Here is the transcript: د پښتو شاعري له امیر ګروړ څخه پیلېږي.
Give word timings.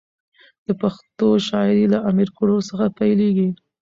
د 0.65 0.67
پښتو 0.81 1.27
شاعري 1.47 1.85
له 1.93 1.99
امیر 2.09 2.29
ګروړ 2.37 2.59
څخه 2.69 2.85
پیلېږي. 2.97 3.49